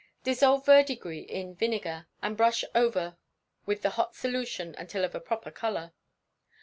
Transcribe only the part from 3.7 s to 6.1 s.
the hot solution until of a proper colour.